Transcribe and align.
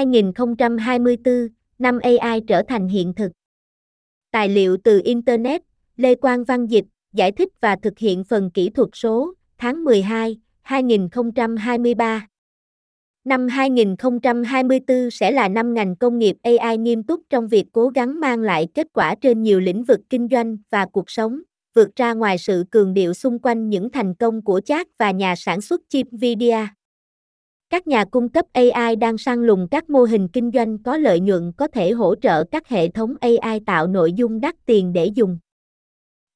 2024, 0.00 1.48
năm 1.78 1.98
AI 2.02 2.40
trở 2.46 2.62
thành 2.68 2.88
hiện 2.88 3.14
thực. 3.14 3.32
Tài 4.30 4.48
liệu 4.48 4.76
từ 4.84 5.00
Internet, 5.04 5.62
Lê 5.96 6.14
Quang 6.14 6.44
Văn 6.44 6.66
Dịch, 6.66 6.84
giải 7.12 7.32
thích 7.32 7.48
và 7.60 7.76
thực 7.82 7.98
hiện 7.98 8.24
phần 8.24 8.50
kỹ 8.50 8.70
thuật 8.70 8.88
số, 8.92 9.34
tháng 9.58 9.84
12, 9.84 10.36
2023. 10.62 12.26
Năm 13.24 13.48
2024 13.48 15.10
sẽ 15.10 15.30
là 15.30 15.48
năm 15.48 15.74
ngành 15.74 15.96
công 15.96 16.18
nghiệp 16.18 16.36
AI 16.42 16.78
nghiêm 16.78 17.02
túc 17.02 17.20
trong 17.30 17.48
việc 17.48 17.66
cố 17.72 17.88
gắng 17.88 18.20
mang 18.20 18.40
lại 18.40 18.68
kết 18.74 18.86
quả 18.92 19.14
trên 19.20 19.42
nhiều 19.42 19.60
lĩnh 19.60 19.84
vực 19.84 20.00
kinh 20.10 20.28
doanh 20.30 20.56
và 20.70 20.86
cuộc 20.92 21.10
sống, 21.10 21.40
vượt 21.74 21.96
ra 21.96 22.12
ngoài 22.12 22.38
sự 22.38 22.64
cường 22.70 22.94
điệu 22.94 23.14
xung 23.14 23.38
quanh 23.38 23.68
những 23.68 23.90
thành 23.90 24.14
công 24.14 24.42
của 24.44 24.60
chat 24.60 24.86
và 24.98 25.10
nhà 25.10 25.34
sản 25.36 25.60
xuất 25.60 25.80
chip 25.88 26.06
Nvidia. 26.12 26.66
Các 27.70 27.86
nhà 27.86 28.04
cung 28.04 28.28
cấp 28.28 28.46
AI 28.52 28.96
đang 28.96 29.18
săn 29.18 29.46
lùng 29.46 29.68
các 29.70 29.90
mô 29.90 30.02
hình 30.02 30.28
kinh 30.28 30.50
doanh 30.54 30.78
có 30.82 30.96
lợi 30.96 31.20
nhuận 31.20 31.52
có 31.56 31.68
thể 31.68 31.90
hỗ 31.90 32.14
trợ 32.14 32.44
các 32.44 32.68
hệ 32.68 32.88
thống 32.88 33.14
AI 33.20 33.60
tạo 33.66 33.86
nội 33.86 34.12
dung 34.12 34.40
đắt 34.40 34.54
tiền 34.66 34.92
để 34.92 35.06
dùng. 35.06 35.38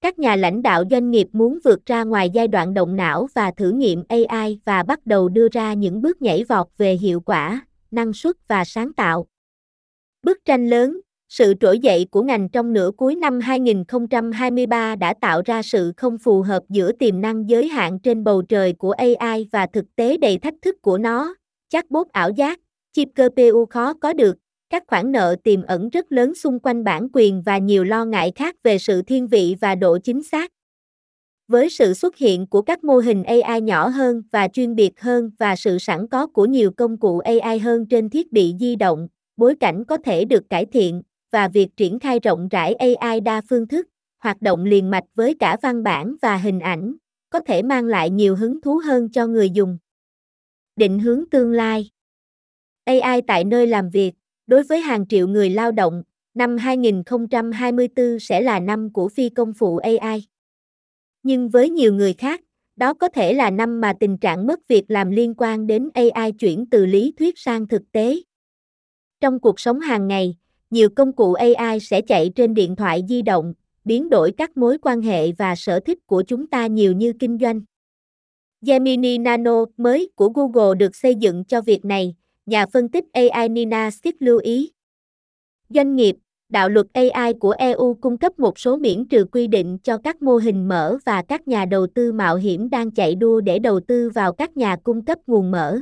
Các 0.00 0.18
nhà 0.18 0.36
lãnh 0.36 0.62
đạo 0.62 0.84
doanh 0.90 1.10
nghiệp 1.10 1.28
muốn 1.32 1.58
vượt 1.64 1.86
ra 1.86 2.04
ngoài 2.04 2.30
giai 2.30 2.48
đoạn 2.48 2.74
động 2.74 2.96
não 2.96 3.28
và 3.34 3.50
thử 3.50 3.70
nghiệm 3.70 4.02
AI 4.08 4.60
và 4.64 4.82
bắt 4.82 5.06
đầu 5.06 5.28
đưa 5.28 5.48
ra 5.52 5.74
những 5.74 6.02
bước 6.02 6.22
nhảy 6.22 6.44
vọt 6.44 6.66
về 6.76 6.94
hiệu 6.94 7.20
quả, 7.20 7.66
năng 7.90 8.12
suất 8.12 8.36
và 8.48 8.64
sáng 8.64 8.92
tạo. 8.92 9.26
Bức 10.22 10.44
tranh 10.44 10.68
lớn, 10.68 11.00
sự 11.36 11.54
trỗi 11.60 11.78
dậy 11.78 12.06
của 12.10 12.22
ngành 12.22 12.48
trong 12.48 12.72
nửa 12.72 12.90
cuối 12.96 13.14
năm 13.14 13.40
2023 13.40 14.96
đã 14.96 15.14
tạo 15.20 15.42
ra 15.44 15.62
sự 15.62 15.92
không 15.96 16.18
phù 16.18 16.42
hợp 16.42 16.62
giữa 16.68 16.92
tiềm 16.92 17.20
năng 17.20 17.48
giới 17.48 17.68
hạn 17.68 17.98
trên 17.98 18.24
bầu 18.24 18.42
trời 18.42 18.72
của 18.72 18.90
AI 18.90 19.48
và 19.52 19.66
thực 19.66 19.84
tế 19.96 20.16
đầy 20.16 20.38
thách 20.38 20.54
thức 20.62 20.82
của 20.82 20.98
nó. 20.98 21.34
Chatbot 21.68 22.08
ảo 22.08 22.30
giác, 22.30 22.60
chip 22.92 23.08
CPU 23.14 23.66
khó 23.70 23.94
có 23.94 24.12
được, 24.12 24.36
các 24.70 24.82
khoản 24.86 25.12
nợ 25.12 25.36
tiềm 25.44 25.62
ẩn 25.62 25.88
rất 25.88 26.12
lớn 26.12 26.34
xung 26.34 26.58
quanh 26.58 26.84
bản 26.84 27.08
quyền 27.12 27.42
và 27.42 27.58
nhiều 27.58 27.84
lo 27.84 28.04
ngại 28.04 28.32
khác 28.34 28.56
về 28.62 28.78
sự 28.78 29.02
thiên 29.02 29.26
vị 29.26 29.56
và 29.60 29.74
độ 29.74 29.98
chính 29.98 30.22
xác. 30.22 30.50
Với 31.48 31.70
sự 31.70 31.94
xuất 31.94 32.16
hiện 32.16 32.46
của 32.46 32.62
các 32.62 32.84
mô 32.84 32.96
hình 32.96 33.24
AI 33.24 33.60
nhỏ 33.60 33.88
hơn 33.88 34.22
và 34.32 34.48
chuyên 34.48 34.74
biệt 34.74 35.00
hơn 35.00 35.30
và 35.38 35.56
sự 35.56 35.78
sẵn 35.78 36.06
có 36.06 36.26
của 36.26 36.46
nhiều 36.46 36.70
công 36.70 36.96
cụ 36.96 37.18
AI 37.18 37.58
hơn 37.58 37.86
trên 37.86 38.10
thiết 38.10 38.32
bị 38.32 38.54
di 38.60 38.76
động, 38.76 39.08
bối 39.36 39.54
cảnh 39.60 39.84
có 39.84 39.96
thể 39.96 40.24
được 40.24 40.50
cải 40.50 40.66
thiện, 40.66 41.02
và 41.34 41.48
việc 41.48 41.68
triển 41.76 41.98
khai 41.98 42.20
rộng 42.20 42.48
rãi 42.48 42.74
AI 42.74 43.20
đa 43.20 43.40
phương 43.48 43.68
thức, 43.68 43.88
hoạt 44.18 44.42
động 44.42 44.64
liền 44.64 44.90
mạch 44.90 45.04
với 45.14 45.34
cả 45.40 45.56
văn 45.62 45.82
bản 45.82 46.16
và 46.22 46.36
hình 46.36 46.60
ảnh, 46.60 46.94
có 47.30 47.40
thể 47.40 47.62
mang 47.62 47.84
lại 47.84 48.10
nhiều 48.10 48.36
hứng 48.36 48.60
thú 48.60 48.80
hơn 48.84 49.08
cho 49.12 49.26
người 49.26 49.50
dùng. 49.50 49.78
Định 50.76 50.98
hướng 50.98 51.24
tương 51.30 51.52
lai 51.52 51.90
AI 52.84 53.22
tại 53.26 53.44
nơi 53.44 53.66
làm 53.66 53.90
việc, 53.90 54.12
đối 54.46 54.62
với 54.62 54.80
hàng 54.80 55.06
triệu 55.06 55.28
người 55.28 55.50
lao 55.50 55.72
động, 55.72 56.02
năm 56.34 56.56
2024 56.56 58.18
sẽ 58.20 58.40
là 58.40 58.60
năm 58.60 58.92
của 58.92 59.08
phi 59.08 59.28
công 59.28 59.52
phụ 59.52 59.76
AI. 59.76 60.26
Nhưng 61.22 61.48
với 61.48 61.70
nhiều 61.70 61.94
người 61.94 62.12
khác, 62.12 62.40
đó 62.76 62.94
có 62.94 63.08
thể 63.08 63.32
là 63.32 63.50
năm 63.50 63.80
mà 63.80 63.92
tình 64.00 64.18
trạng 64.18 64.46
mất 64.46 64.68
việc 64.68 64.84
làm 64.88 65.10
liên 65.10 65.34
quan 65.36 65.66
đến 65.66 65.90
AI 65.94 66.32
chuyển 66.32 66.66
từ 66.70 66.86
lý 66.86 67.14
thuyết 67.18 67.38
sang 67.38 67.68
thực 67.68 67.82
tế. 67.92 68.16
Trong 69.20 69.40
cuộc 69.40 69.60
sống 69.60 69.80
hàng 69.80 70.08
ngày, 70.08 70.36
nhiều 70.74 70.88
công 70.96 71.12
cụ 71.12 71.32
AI 71.32 71.80
sẽ 71.80 72.00
chạy 72.00 72.30
trên 72.34 72.54
điện 72.54 72.76
thoại 72.76 73.02
di 73.08 73.22
động, 73.22 73.54
biến 73.84 74.10
đổi 74.10 74.32
các 74.32 74.56
mối 74.56 74.78
quan 74.82 75.02
hệ 75.02 75.32
và 75.32 75.54
sở 75.56 75.80
thích 75.80 75.98
của 76.06 76.22
chúng 76.22 76.46
ta 76.46 76.66
nhiều 76.66 76.92
như 76.92 77.12
kinh 77.12 77.38
doanh. 77.40 77.60
Gemini 78.62 79.18
Nano 79.18 79.64
mới 79.76 80.10
của 80.14 80.28
Google 80.28 80.74
được 80.78 80.96
xây 80.96 81.14
dựng 81.14 81.44
cho 81.44 81.60
việc 81.60 81.84
này, 81.84 82.14
nhà 82.46 82.66
phân 82.66 82.88
tích 82.88 83.04
AI 83.12 83.48
Nina 83.48 83.90
Stick 83.90 84.22
lưu 84.22 84.38
ý. 84.38 84.70
Doanh 85.68 85.96
nghiệp, 85.96 86.16
đạo 86.48 86.68
luật 86.68 86.86
AI 86.92 87.32
của 87.32 87.54
EU 87.58 87.94
cung 87.94 88.18
cấp 88.18 88.38
một 88.38 88.58
số 88.58 88.76
miễn 88.76 89.08
trừ 89.08 89.24
quy 89.32 89.46
định 89.46 89.78
cho 89.78 89.98
các 89.98 90.22
mô 90.22 90.36
hình 90.36 90.68
mở 90.68 90.98
và 91.04 91.22
các 91.22 91.48
nhà 91.48 91.64
đầu 91.64 91.86
tư 91.86 92.12
mạo 92.12 92.36
hiểm 92.36 92.70
đang 92.70 92.90
chạy 92.90 93.14
đua 93.14 93.40
để 93.40 93.58
đầu 93.58 93.80
tư 93.80 94.10
vào 94.10 94.32
các 94.32 94.56
nhà 94.56 94.76
cung 94.76 95.04
cấp 95.04 95.18
nguồn 95.26 95.50
mở 95.50 95.80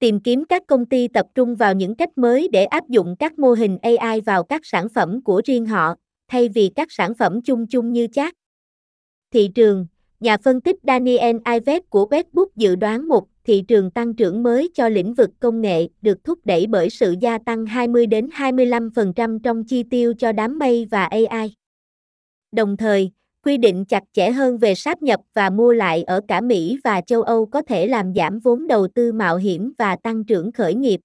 tìm 0.00 0.20
kiếm 0.20 0.44
các 0.44 0.62
công 0.66 0.86
ty 0.86 1.08
tập 1.08 1.26
trung 1.34 1.54
vào 1.54 1.74
những 1.74 1.94
cách 1.94 2.18
mới 2.18 2.48
để 2.52 2.64
áp 2.64 2.88
dụng 2.88 3.16
các 3.18 3.38
mô 3.38 3.52
hình 3.52 3.78
AI 3.82 4.20
vào 4.20 4.44
các 4.44 4.60
sản 4.64 4.88
phẩm 4.88 5.22
của 5.22 5.42
riêng 5.44 5.66
họ, 5.66 5.94
thay 6.28 6.48
vì 6.48 6.70
các 6.76 6.92
sản 6.92 7.14
phẩm 7.14 7.42
chung 7.42 7.66
chung 7.66 7.92
như 7.92 8.06
chat. 8.12 8.34
Thị 9.32 9.50
trường, 9.54 9.86
nhà 10.20 10.36
phân 10.36 10.60
tích 10.60 10.76
Daniel 10.82 11.36
Ives 11.52 11.82
của 11.88 12.08
Facebook 12.10 12.46
dự 12.56 12.76
đoán 12.76 13.08
một 13.08 13.26
thị 13.44 13.64
trường 13.68 13.90
tăng 13.90 14.14
trưởng 14.14 14.42
mới 14.42 14.70
cho 14.74 14.88
lĩnh 14.88 15.14
vực 15.14 15.30
công 15.40 15.60
nghệ 15.60 15.88
được 16.02 16.24
thúc 16.24 16.38
đẩy 16.44 16.66
bởi 16.66 16.90
sự 16.90 17.14
gia 17.20 17.38
tăng 17.38 17.66
20 17.66 18.06
đến 18.06 18.28
25% 18.36 19.38
trong 19.38 19.64
chi 19.64 19.82
tiêu 19.82 20.14
cho 20.18 20.32
đám 20.32 20.58
mây 20.58 20.86
và 20.90 21.04
AI. 21.04 21.54
Đồng 22.52 22.76
thời, 22.76 23.10
quy 23.44 23.56
định 23.56 23.84
chặt 23.84 24.02
chẽ 24.12 24.30
hơn 24.30 24.58
về 24.58 24.74
sáp 24.74 25.02
nhập 25.02 25.20
và 25.34 25.50
mua 25.50 25.72
lại 25.72 26.02
ở 26.02 26.20
cả 26.28 26.40
Mỹ 26.40 26.78
và 26.84 27.00
châu 27.00 27.22
Âu 27.22 27.46
có 27.46 27.62
thể 27.62 27.86
làm 27.86 28.14
giảm 28.14 28.38
vốn 28.38 28.66
đầu 28.66 28.88
tư 28.94 29.12
mạo 29.12 29.36
hiểm 29.36 29.72
và 29.78 29.96
tăng 29.96 30.24
trưởng 30.24 30.52
khởi 30.52 30.74
nghiệp. 30.74 31.00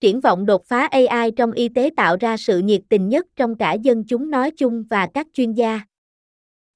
Triển 0.00 0.20
vọng 0.20 0.46
đột 0.46 0.66
phá 0.66 0.86
AI 0.86 1.30
trong 1.30 1.52
y 1.52 1.68
tế 1.68 1.90
tạo 1.96 2.16
ra 2.20 2.36
sự 2.36 2.58
nhiệt 2.58 2.80
tình 2.88 3.08
nhất 3.08 3.26
trong 3.36 3.54
cả 3.54 3.72
dân 3.72 4.04
chúng 4.04 4.30
nói 4.30 4.50
chung 4.50 4.84
và 4.90 5.08
các 5.14 5.26
chuyên 5.32 5.52
gia. 5.52 5.80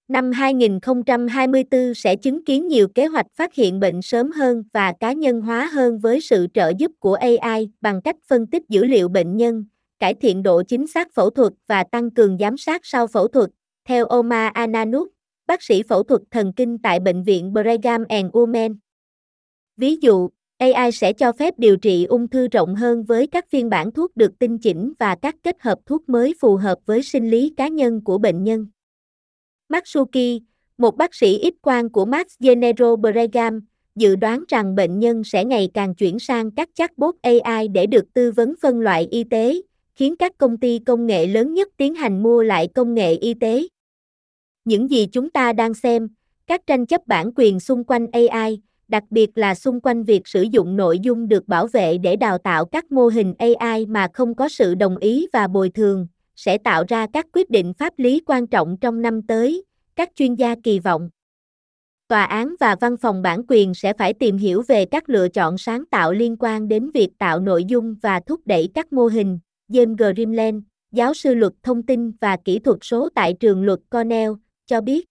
Năm 0.08 0.32
2024 0.32 1.94
sẽ 1.94 2.16
chứng 2.16 2.44
kiến 2.44 2.68
nhiều 2.68 2.88
kế 2.88 3.06
hoạch 3.06 3.26
phát 3.34 3.54
hiện 3.54 3.80
bệnh 3.80 4.02
sớm 4.02 4.30
hơn 4.30 4.64
và 4.72 4.92
cá 5.00 5.12
nhân 5.12 5.40
hóa 5.40 5.66
hơn 5.66 5.98
với 5.98 6.20
sự 6.20 6.46
trợ 6.54 6.72
giúp 6.78 6.92
của 6.98 7.14
AI 7.14 7.68
bằng 7.80 8.02
cách 8.02 8.16
phân 8.28 8.46
tích 8.46 8.62
dữ 8.68 8.84
liệu 8.84 9.08
bệnh 9.08 9.36
nhân, 9.36 9.64
cải 9.98 10.14
thiện 10.14 10.42
độ 10.42 10.62
chính 10.62 10.86
xác 10.86 11.14
phẫu 11.14 11.30
thuật 11.30 11.52
và 11.66 11.84
tăng 11.84 12.10
cường 12.10 12.38
giám 12.38 12.56
sát 12.56 12.80
sau 12.84 13.06
phẫu 13.06 13.28
thuật, 13.28 13.50
theo 13.88 14.06
Omar 14.06 14.52
Ananut, 14.52 15.08
bác 15.46 15.62
sĩ 15.62 15.82
phẫu 15.82 16.02
thuật 16.02 16.22
thần 16.30 16.52
kinh 16.52 16.78
tại 16.78 17.00
bệnh 17.00 17.22
viện 17.22 17.52
Brigham 17.52 18.04
and 18.08 18.26
Women. 18.26 18.76
Ví 19.76 19.96
dụ, 19.96 20.28
AI 20.58 20.92
sẽ 20.92 21.12
cho 21.12 21.32
phép 21.32 21.54
điều 21.58 21.76
trị 21.76 22.04
ung 22.04 22.28
thư 22.28 22.48
rộng 22.48 22.74
hơn 22.74 23.04
với 23.04 23.26
các 23.26 23.50
phiên 23.50 23.70
bản 23.70 23.92
thuốc 23.92 24.16
được 24.16 24.38
tinh 24.38 24.58
chỉnh 24.58 24.92
và 24.98 25.14
các 25.14 25.36
kết 25.42 25.56
hợp 25.60 25.78
thuốc 25.86 26.08
mới 26.08 26.34
phù 26.40 26.56
hợp 26.56 26.78
với 26.86 27.02
sinh 27.02 27.30
lý 27.30 27.54
cá 27.56 27.68
nhân 27.68 28.00
của 28.04 28.18
bệnh 28.18 28.44
nhân. 28.44 28.66
Matsuki, 29.68 30.42
một 30.78 30.96
bác 30.96 31.14
sĩ 31.14 31.38
ít 31.38 31.54
quang 31.60 31.90
của 31.90 32.04
Max 32.04 32.26
General 32.40 32.96
Brigham, 33.00 33.60
dự 33.96 34.16
đoán 34.16 34.44
rằng 34.48 34.74
bệnh 34.74 34.98
nhân 34.98 35.24
sẽ 35.24 35.44
ngày 35.44 35.68
càng 35.74 35.94
chuyển 35.94 36.18
sang 36.18 36.50
các 36.50 36.68
chatbot 36.74 37.14
AI 37.22 37.68
để 37.68 37.86
được 37.86 38.14
tư 38.14 38.32
vấn 38.32 38.54
phân 38.62 38.80
loại 38.80 39.08
y 39.10 39.24
tế, 39.24 39.62
khiến 39.94 40.16
các 40.16 40.38
công 40.38 40.56
ty 40.56 40.78
công 40.78 41.06
nghệ 41.06 41.26
lớn 41.26 41.54
nhất 41.54 41.68
tiến 41.76 41.94
hành 41.94 42.22
mua 42.22 42.42
lại 42.42 42.68
công 42.74 42.94
nghệ 42.94 43.14
y 43.14 43.34
tế. 43.34 43.68
Những 44.68 44.90
gì 44.90 45.06
chúng 45.06 45.30
ta 45.30 45.52
đang 45.52 45.74
xem, 45.74 46.08
các 46.46 46.66
tranh 46.66 46.86
chấp 46.86 47.06
bản 47.06 47.30
quyền 47.36 47.60
xung 47.60 47.84
quanh 47.84 48.06
AI, 48.12 48.60
đặc 48.88 49.04
biệt 49.10 49.38
là 49.38 49.54
xung 49.54 49.80
quanh 49.80 50.04
việc 50.04 50.28
sử 50.28 50.42
dụng 50.42 50.76
nội 50.76 50.98
dung 50.98 51.28
được 51.28 51.48
bảo 51.48 51.66
vệ 51.66 51.98
để 51.98 52.16
đào 52.16 52.38
tạo 52.38 52.64
các 52.64 52.92
mô 52.92 53.08
hình 53.08 53.34
AI 53.38 53.86
mà 53.86 54.08
không 54.12 54.34
có 54.34 54.48
sự 54.48 54.74
đồng 54.74 54.96
ý 54.96 55.26
và 55.32 55.46
bồi 55.46 55.70
thường, 55.70 56.06
sẽ 56.36 56.58
tạo 56.58 56.84
ra 56.88 57.06
các 57.12 57.26
quyết 57.32 57.50
định 57.50 57.72
pháp 57.74 57.92
lý 57.96 58.20
quan 58.26 58.46
trọng 58.46 58.76
trong 58.80 59.02
năm 59.02 59.22
tới, 59.22 59.64
các 59.96 60.10
chuyên 60.14 60.34
gia 60.34 60.54
kỳ 60.62 60.78
vọng. 60.78 61.10
Tòa 62.08 62.24
án 62.24 62.54
và 62.60 62.76
văn 62.80 62.96
phòng 62.96 63.22
bản 63.22 63.42
quyền 63.48 63.74
sẽ 63.74 63.92
phải 63.92 64.12
tìm 64.12 64.36
hiểu 64.36 64.62
về 64.68 64.84
các 64.84 65.08
lựa 65.08 65.28
chọn 65.28 65.58
sáng 65.58 65.84
tạo 65.86 66.12
liên 66.12 66.36
quan 66.40 66.68
đến 66.68 66.90
việc 66.94 67.08
tạo 67.18 67.40
nội 67.40 67.64
dung 67.64 67.94
và 68.02 68.20
thúc 68.20 68.40
đẩy 68.44 68.68
các 68.74 68.92
mô 68.92 69.06
hình. 69.06 69.38
James 69.68 70.14
Grimland, 70.14 70.62
giáo 70.92 71.14
sư 71.14 71.34
luật 71.34 71.52
thông 71.62 71.82
tin 71.82 72.10
và 72.20 72.36
kỹ 72.44 72.58
thuật 72.58 72.78
số 72.82 73.08
tại 73.14 73.34
trường 73.40 73.62
luật 73.62 73.78
Cornell, 73.90 74.32
cho 74.68 74.80
biết. 74.80 75.06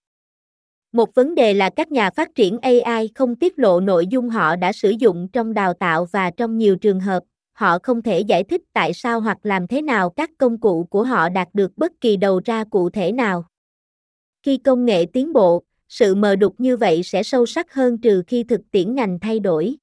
Một 0.92 1.16
vấn 1.16 1.36
đề 1.36 1.54
là 1.54 1.70
các 1.70 1.92
nhà 1.92 2.10
phát 2.10 2.36
triển 2.36 2.58
AI 2.62 3.10
không 3.16 3.36
tiết 3.36 3.60
lộ 3.60 3.80
nội 3.80 4.08
dung 4.08 4.30
họ 4.30 4.56
đã 4.56 4.72
sử 4.74 4.90
dụng 4.90 5.28
trong 5.34 5.54
đào 5.54 5.74
tạo 5.74 6.06
và 6.06 6.32
trong 6.32 6.58
nhiều 6.58 6.76
trường 6.76 7.00
hợp, 7.00 7.24
họ 7.54 7.80
không 7.84 8.02
thể 8.02 8.20
giải 8.20 8.44
thích 8.44 8.62
tại 8.74 8.94
sao 8.94 9.20
hoặc 9.20 9.38
làm 9.44 9.68
thế 9.68 9.82
nào 9.82 10.10
các 10.10 10.32
công 10.38 10.58
cụ 10.60 10.84
của 10.84 11.04
họ 11.04 11.30
đạt 11.30 11.48
được 11.54 11.78
bất 11.78 11.92
kỳ 12.02 12.18
đầu 12.18 12.42
ra 12.46 12.64
cụ 12.64 12.90
thể 12.90 13.12
nào. 13.12 13.46
Khi 14.44 14.58
công 14.58 14.86
nghệ 14.86 15.06
tiến 15.14 15.34
bộ, 15.34 15.64
sự 15.90 16.16
mờ 16.16 16.36
đục 16.36 16.56
như 16.58 16.78
vậy 16.78 17.04
sẽ 17.04 17.24
sâu 17.24 17.46
sắc 17.46 17.74
hơn 17.74 17.98
trừ 17.98 18.24
khi 18.28 18.44
thực 18.44 18.62
tiễn 18.72 18.96
ngành 18.96 19.20
thay 19.20 19.40
đổi. 19.40 19.76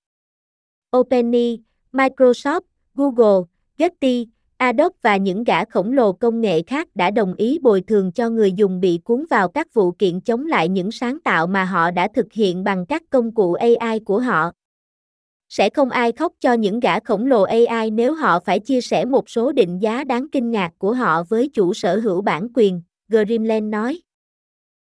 OpenAI, 0.96 1.58
Microsoft, 1.92 2.60
Google, 2.94 3.46
Getty, 3.78 4.26
Adobe 4.56 4.96
và 5.02 5.16
những 5.16 5.44
gã 5.44 5.64
khổng 5.64 5.92
lồ 5.92 6.12
công 6.12 6.40
nghệ 6.40 6.62
khác 6.62 6.88
đã 6.94 7.10
đồng 7.10 7.34
ý 7.34 7.58
bồi 7.62 7.80
thường 7.80 8.12
cho 8.12 8.30
người 8.30 8.52
dùng 8.52 8.80
bị 8.80 9.00
cuốn 9.04 9.24
vào 9.30 9.48
các 9.48 9.74
vụ 9.74 9.90
kiện 9.90 10.20
chống 10.20 10.46
lại 10.46 10.68
những 10.68 10.90
sáng 10.90 11.18
tạo 11.20 11.46
mà 11.46 11.64
họ 11.64 11.90
đã 11.90 12.08
thực 12.14 12.32
hiện 12.32 12.64
bằng 12.64 12.86
các 12.86 13.02
công 13.10 13.34
cụ 13.34 13.54
AI 13.54 14.00
của 14.00 14.20
họ. 14.20 14.50
Sẽ 15.48 15.70
không 15.70 15.90
ai 15.90 16.12
khóc 16.12 16.32
cho 16.40 16.52
những 16.52 16.80
gã 16.80 17.00
khổng 17.00 17.26
lồ 17.26 17.42
AI 17.42 17.90
nếu 17.90 18.14
họ 18.14 18.40
phải 18.40 18.60
chia 18.60 18.80
sẻ 18.80 19.04
một 19.04 19.30
số 19.30 19.52
định 19.52 19.78
giá 19.78 20.04
đáng 20.04 20.26
kinh 20.32 20.50
ngạc 20.50 20.70
của 20.78 20.92
họ 20.92 21.22
với 21.28 21.50
chủ 21.54 21.74
sở 21.74 21.96
hữu 21.96 22.20
bản 22.20 22.48
quyền, 22.54 22.82
Grimland 23.08 23.64
nói. 23.64 24.00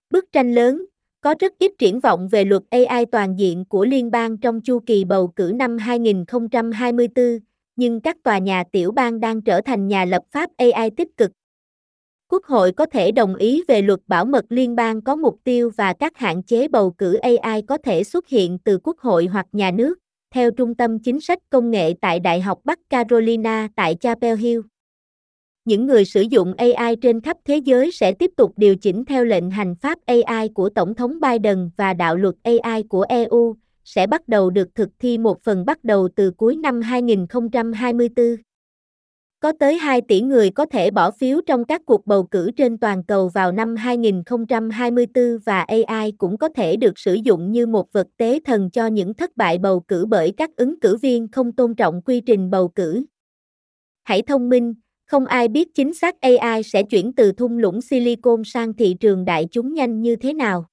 Bức 0.09 0.31
tranh 0.31 0.53
lớn, 0.53 0.85
có 1.21 1.35
rất 1.39 1.53
ít 1.59 1.71
triển 1.77 1.99
vọng 1.99 2.27
về 2.27 2.45
luật 2.45 2.63
AI 2.69 3.05
toàn 3.05 3.39
diện 3.39 3.65
của 3.65 3.85
liên 3.85 4.11
bang 4.11 4.37
trong 4.37 4.61
chu 4.61 4.79
kỳ 4.79 5.03
bầu 5.05 5.27
cử 5.27 5.51
năm 5.55 5.77
2024, 5.77 7.39
nhưng 7.75 8.01
các 8.01 8.17
tòa 8.23 8.37
nhà 8.37 8.63
tiểu 8.71 8.91
bang 8.91 9.19
đang 9.19 9.41
trở 9.41 9.61
thành 9.61 9.87
nhà 9.87 10.05
lập 10.05 10.21
pháp 10.31 10.49
AI 10.57 10.89
tích 10.89 11.17
cực. 11.17 11.31
Quốc 12.31 12.45
hội 12.45 12.71
có 12.71 12.85
thể 12.85 13.11
đồng 13.11 13.35
ý 13.35 13.63
về 13.67 13.81
luật 13.81 13.99
bảo 14.07 14.25
mật 14.25 14.45
liên 14.49 14.75
bang 14.75 15.01
có 15.01 15.15
mục 15.15 15.39
tiêu 15.43 15.71
và 15.77 15.93
các 15.93 16.17
hạn 16.17 16.43
chế 16.43 16.67
bầu 16.67 16.91
cử 16.91 17.13
AI 17.13 17.61
có 17.61 17.77
thể 17.77 18.03
xuất 18.03 18.27
hiện 18.27 18.57
từ 18.63 18.79
quốc 18.83 18.99
hội 18.99 19.25
hoặc 19.25 19.45
nhà 19.51 19.71
nước, 19.71 19.99
theo 20.33 20.51
Trung 20.51 20.75
tâm 20.75 20.99
Chính 20.99 21.21
sách 21.21 21.39
Công 21.49 21.71
nghệ 21.71 21.93
tại 22.01 22.19
Đại 22.19 22.41
học 22.41 22.59
Bắc 22.63 22.79
Carolina 22.89 23.67
tại 23.75 23.95
Chapel 23.95 24.37
Hill. 24.37 24.61
Những 25.65 25.85
người 25.85 26.05
sử 26.05 26.21
dụng 26.21 26.53
AI 26.57 26.95
trên 26.95 27.21
khắp 27.21 27.37
thế 27.45 27.57
giới 27.57 27.91
sẽ 27.91 28.11
tiếp 28.11 28.31
tục 28.37 28.53
điều 28.57 28.75
chỉnh 28.75 29.05
theo 29.05 29.25
lệnh 29.25 29.51
hành 29.51 29.75
pháp 29.75 29.99
AI 30.05 30.49
của 30.49 30.69
Tổng 30.69 30.95
thống 30.95 31.19
Biden 31.19 31.69
và 31.77 31.93
đạo 31.93 32.15
luật 32.15 32.35
AI 32.43 32.83
của 32.83 33.05
EU, 33.09 33.55
sẽ 33.85 34.07
bắt 34.07 34.27
đầu 34.27 34.49
được 34.49 34.75
thực 34.75 34.89
thi 34.99 35.17
một 35.17 35.43
phần 35.43 35.65
bắt 35.65 35.83
đầu 35.83 36.09
từ 36.15 36.31
cuối 36.31 36.55
năm 36.55 36.81
2024. 36.81 38.35
Có 39.39 39.53
tới 39.59 39.75
2 39.75 40.01
tỷ 40.01 40.21
người 40.21 40.49
có 40.49 40.65
thể 40.65 40.91
bỏ 40.91 41.11
phiếu 41.11 41.41
trong 41.47 41.65
các 41.65 41.81
cuộc 41.85 42.07
bầu 42.07 42.23
cử 42.23 42.51
trên 42.51 42.77
toàn 42.77 43.03
cầu 43.03 43.29
vào 43.29 43.51
năm 43.51 43.75
2024 43.75 45.37
và 45.45 45.65
AI 45.87 46.11
cũng 46.11 46.37
có 46.37 46.49
thể 46.49 46.75
được 46.75 46.99
sử 46.99 47.13
dụng 47.13 47.51
như 47.51 47.65
một 47.65 47.93
vật 47.93 48.07
tế 48.17 48.39
thần 48.45 48.69
cho 48.71 48.87
những 48.87 49.13
thất 49.13 49.37
bại 49.37 49.57
bầu 49.57 49.79
cử 49.79 50.05
bởi 50.05 50.33
các 50.37 50.55
ứng 50.55 50.79
cử 50.79 50.97
viên 50.97 51.27
không 51.31 51.51
tôn 51.51 51.75
trọng 51.75 52.01
quy 52.01 52.21
trình 52.21 52.49
bầu 52.49 52.67
cử. 52.67 53.05
Hãy 54.03 54.21
thông 54.21 54.49
minh, 54.49 54.73
không 55.05 55.25
ai 55.25 55.47
biết 55.47 55.67
chính 55.73 55.93
xác 55.93 56.21
AI 56.21 56.63
sẽ 56.63 56.83
chuyển 56.83 57.13
từ 57.13 57.31
thung 57.31 57.57
lũng 57.57 57.81
Silicon 57.81 58.43
sang 58.45 58.73
thị 58.73 58.95
trường 58.99 59.25
đại 59.25 59.47
chúng 59.51 59.73
nhanh 59.73 60.01
như 60.01 60.15
thế 60.15 60.33
nào. 60.33 60.65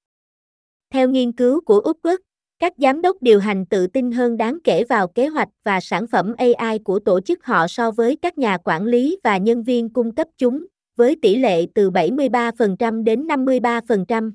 Theo 0.91 1.09
nghiên 1.09 1.33
cứu 1.33 1.61
của 1.61 1.83
Upwork, 1.85 2.19
các 2.63 2.73
giám 2.77 3.03
đốc 3.03 3.17
điều 3.23 3.41
hành 3.41 3.67
tự 3.67 3.87
tin 3.87 4.13
hơn 4.13 4.37
đáng 4.37 4.59
kể 4.65 4.85
vào 4.85 5.09
kế 5.09 5.27
hoạch 5.27 5.49
và 5.65 5.81
sản 5.81 6.07
phẩm 6.07 6.35
AI 6.39 6.79
của 6.79 6.99
tổ 6.99 7.21
chức 7.21 7.45
họ 7.45 7.69
so 7.69 7.91
với 7.91 8.17
các 8.23 8.39
nhà 8.39 8.59
quản 8.65 8.85
lý 8.85 9.19
và 9.25 9.37
nhân 9.37 9.63
viên 9.63 9.89
cung 9.89 10.15
cấp 10.15 10.29
chúng, 10.39 10.67
với 10.97 11.17
tỷ 11.23 11.37
lệ 11.37 11.67
từ 11.75 11.91
73% 11.91 13.05
đến 13.05 13.27
53%. 13.27 14.33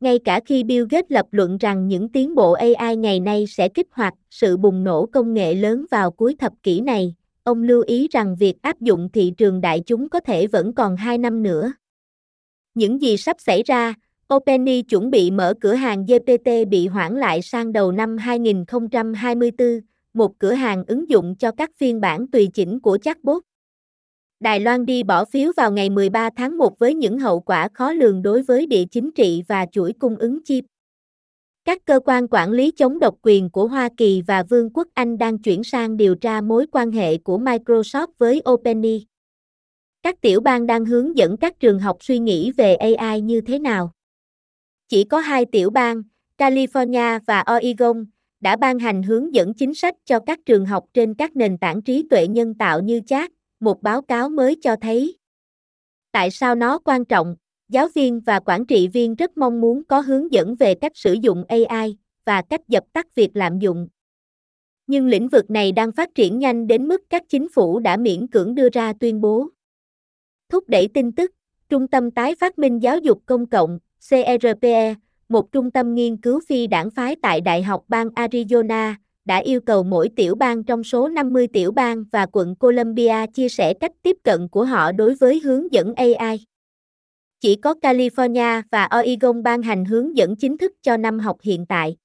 Ngay 0.00 0.18
cả 0.24 0.40
khi 0.46 0.64
Bill 0.64 0.86
Gates 0.90 1.12
lập 1.12 1.26
luận 1.30 1.58
rằng 1.58 1.88
những 1.88 2.08
tiến 2.08 2.34
bộ 2.34 2.52
AI 2.52 2.96
ngày 2.96 3.20
nay 3.20 3.44
sẽ 3.48 3.68
kích 3.68 3.88
hoạt 3.90 4.14
sự 4.30 4.56
bùng 4.56 4.84
nổ 4.84 5.06
công 5.06 5.34
nghệ 5.34 5.54
lớn 5.54 5.86
vào 5.90 6.10
cuối 6.10 6.34
thập 6.38 6.52
kỷ 6.62 6.80
này, 6.80 7.14
ông 7.42 7.62
lưu 7.62 7.82
ý 7.86 8.08
rằng 8.10 8.36
việc 8.36 8.62
áp 8.62 8.80
dụng 8.80 9.08
thị 9.12 9.32
trường 9.36 9.60
đại 9.60 9.80
chúng 9.80 10.08
có 10.08 10.20
thể 10.20 10.46
vẫn 10.46 10.74
còn 10.74 10.96
2 10.96 11.18
năm 11.18 11.42
nữa. 11.42 11.72
Những 12.74 13.02
gì 13.02 13.16
sắp 13.16 13.36
xảy 13.40 13.62
ra, 13.62 13.94
OpenAI 14.34 14.82
chuẩn 14.82 15.10
bị 15.10 15.30
mở 15.30 15.54
cửa 15.60 15.74
hàng 15.74 16.06
GPT 16.06 16.68
bị 16.70 16.86
hoãn 16.86 17.14
lại 17.14 17.42
sang 17.42 17.72
đầu 17.72 17.92
năm 17.92 18.16
2024, 18.16 19.80
một 20.14 20.38
cửa 20.38 20.52
hàng 20.52 20.84
ứng 20.86 21.10
dụng 21.10 21.34
cho 21.38 21.50
các 21.50 21.70
phiên 21.76 22.00
bản 22.00 22.26
tùy 22.26 22.48
chỉnh 22.54 22.80
của 22.80 22.98
chatbot. 22.98 23.42
Đài 24.40 24.60
Loan 24.60 24.86
đi 24.86 25.02
bỏ 25.02 25.24
phiếu 25.24 25.52
vào 25.56 25.72
ngày 25.72 25.90
13 25.90 26.30
tháng 26.36 26.58
1 26.58 26.78
với 26.78 26.94
những 26.94 27.18
hậu 27.18 27.40
quả 27.40 27.68
khó 27.74 27.92
lường 27.92 28.22
đối 28.22 28.42
với 28.42 28.66
địa 28.66 28.84
chính 28.90 29.10
trị 29.12 29.42
và 29.48 29.66
chuỗi 29.72 29.92
cung 29.92 30.16
ứng 30.16 30.38
chip. 30.44 30.64
Các 31.64 31.84
cơ 31.84 32.00
quan 32.04 32.26
quản 32.30 32.50
lý 32.50 32.70
chống 32.70 32.98
độc 32.98 33.14
quyền 33.22 33.50
của 33.50 33.66
Hoa 33.66 33.88
Kỳ 33.96 34.22
và 34.26 34.42
Vương 34.42 34.70
quốc 34.70 34.88
Anh 34.94 35.18
đang 35.18 35.38
chuyển 35.38 35.64
sang 35.64 35.96
điều 35.96 36.14
tra 36.14 36.40
mối 36.40 36.66
quan 36.72 36.90
hệ 36.92 37.18
của 37.18 37.38
Microsoft 37.38 38.06
với 38.18 38.42
OpenAI. 38.50 39.06
Các 40.02 40.20
tiểu 40.20 40.40
bang 40.40 40.66
đang 40.66 40.84
hướng 40.84 41.16
dẫn 41.16 41.36
các 41.36 41.60
trường 41.60 41.78
học 41.78 41.96
suy 42.00 42.18
nghĩ 42.18 42.52
về 42.52 42.74
AI 42.74 43.20
như 43.20 43.40
thế 43.40 43.58
nào. 43.58 43.92
Chỉ 44.88 45.04
có 45.04 45.18
hai 45.18 45.44
tiểu 45.44 45.70
bang, 45.70 46.02
California 46.38 47.20
và 47.26 47.44
Oregon, 47.56 48.06
đã 48.40 48.56
ban 48.56 48.78
hành 48.78 49.02
hướng 49.02 49.34
dẫn 49.34 49.54
chính 49.54 49.74
sách 49.74 49.94
cho 50.04 50.20
các 50.26 50.38
trường 50.46 50.66
học 50.66 50.84
trên 50.94 51.14
các 51.14 51.36
nền 51.36 51.58
tảng 51.58 51.82
trí 51.82 52.06
tuệ 52.10 52.28
nhân 52.28 52.54
tạo 52.54 52.80
như 52.80 53.00
chat, 53.06 53.30
một 53.60 53.82
báo 53.82 54.02
cáo 54.02 54.28
mới 54.28 54.56
cho 54.62 54.76
thấy. 54.76 55.18
Tại 56.12 56.30
sao 56.30 56.54
nó 56.54 56.78
quan 56.78 57.04
trọng? 57.04 57.36
Giáo 57.68 57.88
viên 57.94 58.20
và 58.20 58.40
quản 58.40 58.66
trị 58.66 58.88
viên 58.88 59.14
rất 59.14 59.36
mong 59.36 59.60
muốn 59.60 59.84
có 59.84 60.00
hướng 60.00 60.32
dẫn 60.32 60.54
về 60.54 60.74
cách 60.74 60.92
sử 60.94 61.12
dụng 61.12 61.44
AI 61.48 61.96
và 62.24 62.42
cách 62.42 62.68
dập 62.68 62.84
tắt 62.92 63.14
việc 63.14 63.30
lạm 63.34 63.58
dụng. 63.58 63.88
Nhưng 64.86 65.06
lĩnh 65.06 65.28
vực 65.28 65.50
này 65.50 65.72
đang 65.72 65.92
phát 65.92 66.14
triển 66.14 66.38
nhanh 66.38 66.66
đến 66.66 66.88
mức 66.88 67.02
các 67.10 67.22
chính 67.28 67.48
phủ 67.48 67.78
đã 67.78 67.96
miễn 67.96 68.26
cưỡng 68.26 68.54
đưa 68.54 68.68
ra 68.72 68.92
tuyên 69.00 69.20
bố. 69.20 69.48
Thúc 70.48 70.68
đẩy 70.68 70.88
tin 70.94 71.12
tức, 71.12 71.32
Trung 71.68 71.88
tâm 71.88 72.10
Tái 72.10 72.34
phát 72.34 72.58
minh 72.58 72.82
Giáo 72.82 72.98
dục 72.98 73.22
Công 73.26 73.46
cộng, 73.46 73.78
CRPE, 74.08 74.94
một 75.28 75.52
trung 75.52 75.70
tâm 75.70 75.94
nghiên 75.94 76.16
cứu 76.16 76.40
phi 76.48 76.66
đảng 76.66 76.90
phái 76.90 77.16
tại 77.22 77.40
Đại 77.40 77.62
học 77.62 77.84
bang 77.88 78.08
Arizona, 78.08 78.94
đã 79.24 79.36
yêu 79.38 79.60
cầu 79.60 79.82
mỗi 79.82 80.08
tiểu 80.16 80.34
bang 80.34 80.64
trong 80.64 80.84
số 80.84 81.08
50 81.08 81.48
tiểu 81.52 81.72
bang 81.72 82.04
và 82.12 82.26
quận 82.32 82.54
Columbia 82.54 83.26
chia 83.34 83.48
sẻ 83.48 83.74
cách 83.74 83.92
tiếp 84.02 84.16
cận 84.22 84.48
của 84.48 84.64
họ 84.64 84.92
đối 84.92 85.14
với 85.14 85.40
hướng 85.40 85.72
dẫn 85.72 85.94
AI. 85.94 86.44
Chỉ 87.40 87.56
có 87.56 87.74
California 87.82 88.62
và 88.70 88.88
Oregon 89.00 89.42
ban 89.42 89.62
hành 89.62 89.84
hướng 89.84 90.16
dẫn 90.16 90.36
chính 90.36 90.58
thức 90.58 90.72
cho 90.82 90.96
năm 90.96 91.18
học 91.18 91.36
hiện 91.42 91.66
tại. 91.66 91.96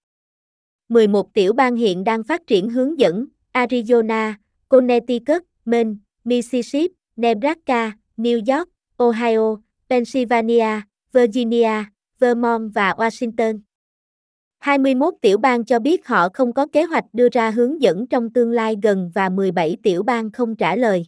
11 0.89 1.33
tiểu 1.33 1.53
bang 1.53 1.75
hiện 1.75 2.03
đang 2.03 2.23
phát 2.23 2.47
triển 2.47 2.69
hướng 2.69 2.99
dẫn, 2.99 3.25
Arizona, 3.53 4.33
Connecticut, 4.69 5.43
Maine, 5.65 5.93
Mississippi, 6.23 6.95
Nebraska, 7.15 7.91
New 8.17 8.57
York, 8.57 8.69
Ohio, 8.97 9.57
Pennsylvania, 9.89 10.81
Virginia, 11.13 11.83
Vermont 12.19 12.71
và 12.73 12.93
Washington. 12.97 13.59
21 14.59 15.13
tiểu 15.21 15.37
bang 15.37 15.65
cho 15.65 15.79
biết 15.79 16.07
họ 16.07 16.29
không 16.33 16.53
có 16.53 16.67
kế 16.67 16.83
hoạch 16.83 17.05
đưa 17.13 17.29
ra 17.31 17.49
hướng 17.49 17.81
dẫn 17.81 18.07
trong 18.07 18.29
tương 18.29 18.51
lai 18.51 18.75
gần 18.83 19.11
và 19.15 19.29
17 19.29 19.77
tiểu 19.83 20.03
bang 20.03 20.31
không 20.31 20.55
trả 20.55 20.75
lời. 20.75 21.05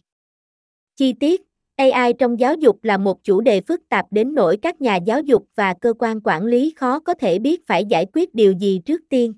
Chi 0.96 1.12
tiết, 1.12 1.42
AI 1.76 2.12
trong 2.18 2.40
giáo 2.40 2.54
dục 2.54 2.84
là 2.84 2.98
một 2.98 3.24
chủ 3.24 3.40
đề 3.40 3.60
phức 3.60 3.88
tạp 3.88 4.06
đến 4.10 4.34
nỗi 4.34 4.56
các 4.62 4.80
nhà 4.80 4.96
giáo 4.96 5.20
dục 5.20 5.46
và 5.54 5.74
cơ 5.80 5.94
quan 5.98 6.20
quản 6.24 6.44
lý 6.44 6.74
khó 6.76 7.00
có 7.00 7.14
thể 7.14 7.38
biết 7.38 7.66
phải 7.66 7.84
giải 7.84 8.06
quyết 8.12 8.34
điều 8.34 8.52
gì 8.52 8.80
trước 8.84 9.00
tiên. 9.08 9.34